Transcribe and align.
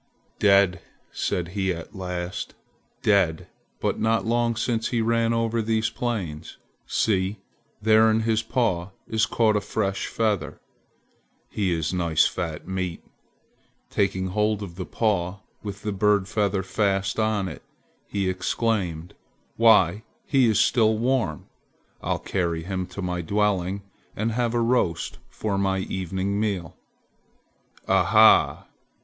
"Dead!" 0.39 0.81
said 1.11 1.49
he 1.49 1.71
at 1.71 1.93
last. 1.93 2.55
"Dead, 3.03 3.45
but 3.79 3.99
not 3.99 4.25
long 4.25 4.55
since 4.55 4.87
he 4.87 4.99
ran 4.99 5.31
over 5.31 5.61
these 5.61 5.91
plains! 5.91 6.57
See! 6.87 7.37
there 7.83 8.09
in 8.09 8.21
his 8.21 8.41
paw 8.41 8.89
is 9.07 9.27
caught 9.27 9.55
a 9.55 9.61
fresh 9.61 10.07
feather. 10.07 10.59
He 11.51 11.71
is 11.71 11.93
nice 11.93 12.25
fat 12.25 12.67
meat!" 12.67 13.03
Taking 13.91 14.29
hold 14.29 14.63
of 14.63 14.73
the 14.75 14.87
paw 14.87 15.41
with 15.61 15.83
the 15.83 15.91
bird 15.91 16.27
feather 16.27 16.63
fast 16.63 17.19
on 17.19 17.47
it, 17.47 17.61
he 18.07 18.27
exclaimed, 18.27 19.13
"Why, 19.55 20.01
he 20.25 20.47
is 20.49 20.57
still 20.59 20.97
warm! 20.97 21.45
I'll 22.01 22.17
carry 22.17 22.63
him 22.63 22.87
to 22.87 23.03
my 23.03 23.21
dwelling 23.21 23.83
and 24.15 24.31
have 24.31 24.55
a 24.55 24.61
roast 24.61 25.19
for 25.29 25.59
my 25.59 25.77
evening 25.77 26.39
meal. 26.39 26.75
Ah 27.87 28.03
ha!" 28.05 28.65